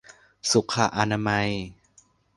[0.51, 1.49] สุขอนามัย